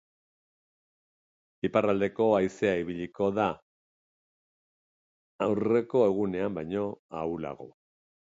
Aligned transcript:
Iparraldeko 1.67 2.29
haizea 2.37 2.71
ibiliko 2.85 3.27
da, 3.41 3.45
aurreko 5.49 6.01
egunean 6.09 6.57
baino 6.59 6.87
ahulago. 7.21 7.69